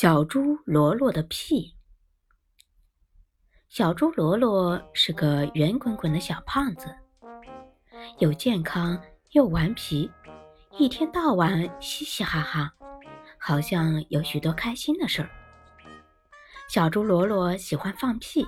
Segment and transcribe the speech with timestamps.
[0.00, 1.76] 小猪罗罗的屁。
[3.68, 6.96] 小猪罗罗是个圆滚滚的小胖子，
[8.18, 8.98] 又健康
[9.32, 10.10] 又顽皮，
[10.78, 12.72] 一天到晚嘻嘻哈哈，
[13.36, 15.28] 好像有许多开心的事儿。
[16.70, 18.46] 小猪罗罗喜欢放屁，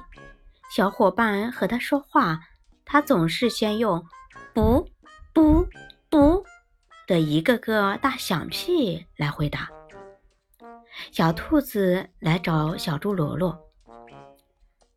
[0.75, 2.41] 小伙伴和他说话，
[2.87, 4.03] 他总是先用
[4.55, 4.89] “不
[5.35, 5.69] 不
[6.09, 6.43] 不”
[7.07, 9.71] 的一个个大响屁来回答。
[11.11, 13.71] 小兔子来找小猪罗罗，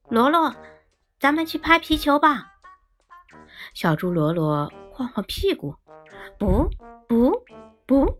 [0.10, 0.54] 罗罗，
[1.20, 2.54] 咱们去拍皮球吧。
[3.74, 5.76] 小猪罗罗晃晃屁股，
[6.38, 6.70] 不
[7.08, 7.44] 不
[7.86, 8.20] 不，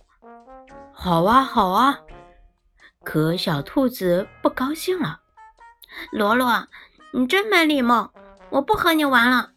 [0.94, 2.00] 好啊好啊。
[3.04, 5.20] 可小兔子不高兴了，
[6.12, 6.68] 罗罗，
[7.12, 8.12] 你真没礼貌，
[8.50, 9.52] 我不和你玩了。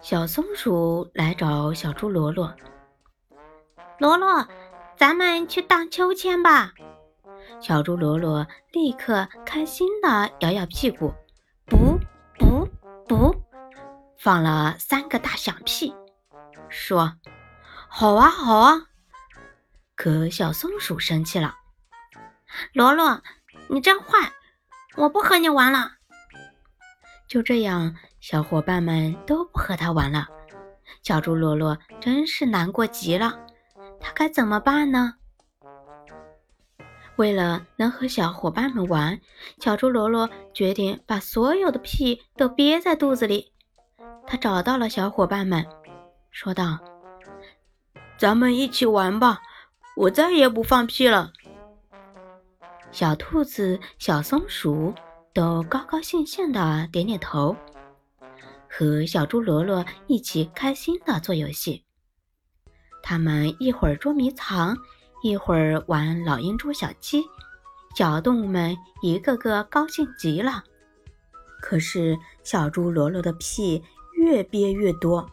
[0.00, 2.54] 小松鼠来找小猪罗罗，
[3.98, 4.46] 罗罗。
[5.00, 6.74] 咱们去荡秋千吧！
[7.58, 11.14] 小猪罗罗立刻开心地摇摇屁股，
[11.64, 11.98] 不
[12.38, 12.68] 不
[13.08, 13.34] 不，
[14.18, 15.94] 放了三个大响屁，
[16.68, 17.14] 说
[17.88, 18.88] ：“好啊好啊！”
[19.96, 21.54] 可小松鼠生气了
[22.74, 23.22] ：“罗罗，
[23.70, 24.30] 你真坏，
[24.98, 25.92] 我不和你玩了。”
[27.26, 30.28] 就这样，小伙伴们都不和他玩了。
[31.02, 33.46] 小猪罗罗真是难过极了。
[34.00, 35.14] 他该怎么办呢？
[37.16, 39.20] 为了能和小伙伴们玩，
[39.58, 43.52] 小猪罗罗决定把所有的屁都憋在肚子里。
[44.26, 45.66] 他找到了小伙伴们，
[46.30, 46.78] 说道
[48.16, 49.42] ：“咱们一起玩吧，
[49.96, 51.30] 我再也不放屁了。”
[52.90, 54.94] 小兔子、小松鼠
[55.34, 57.54] 都高高兴兴地点点头，
[58.68, 61.84] 和小猪罗罗一起开心地做游戏。
[63.10, 64.78] 他们一会儿捉迷藏，
[65.24, 67.24] 一会儿玩老鹰捉小鸡，
[67.96, 70.62] 小动物们一个个高兴极了。
[71.60, 73.82] 可是小猪罗罗的屁
[74.16, 75.28] 越憋越多，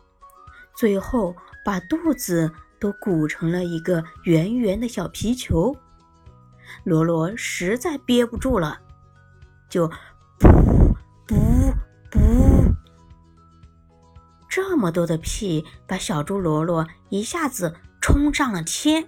[0.76, 5.78] 最后把肚子都鼓成了一个圆圆的小皮球。
[6.84, 8.80] 罗罗实在憋不住了，
[9.70, 9.88] 就
[10.40, 10.96] 噗
[11.28, 11.76] 噗
[12.10, 12.57] 噗。
[14.50, 19.08] 这么多的屁，把小猪罗罗一下子冲上了天。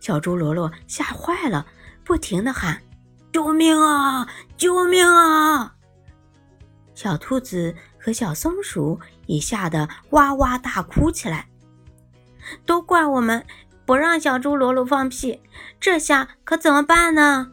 [0.00, 1.66] 小猪罗罗吓坏了，
[2.04, 2.80] 不停的喊
[3.32, 4.28] ：“救命啊！
[4.56, 5.74] 救命啊！”
[6.94, 11.48] 小兔子和小松鼠也吓得哇哇大哭起来。
[12.64, 13.44] 都怪我们
[13.84, 15.40] 不让小猪罗罗放屁，
[15.80, 17.50] 这下可怎么办呢？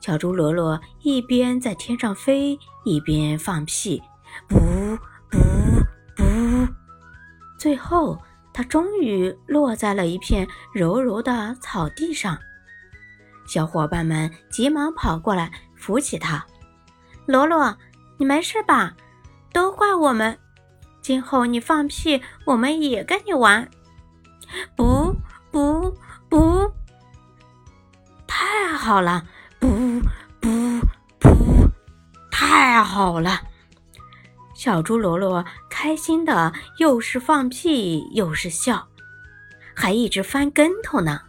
[0.00, 4.02] 小猪罗罗一边在天上飞，一边放屁。
[4.48, 4.58] 不
[5.30, 5.38] 不
[6.16, 6.22] 不！
[7.58, 8.20] 最后，
[8.52, 12.38] 它终于落在了一片柔柔的草地上。
[13.46, 16.44] 小伙伴们急忙跑过来扶起它。
[17.26, 17.76] 罗罗，
[18.16, 18.94] 你没事吧？
[19.52, 20.38] 都怪我们，
[21.00, 23.68] 今后你放屁，我们也跟你玩。
[24.76, 25.14] 不
[25.50, 25.96] 不
[26.28, 26.72] 不！
[28.26, 29.24] 太好了！
[29.58, 29.68] 不
[30.40, 30.48] 不
[31.20, 31.28] 不！
[32.30, 33.40] 太好了！
[34.64, 38.86] 小猪罗罗开心的，又是放屁又是笑，
[39.74, 41.20] 还一直翻跟头呢。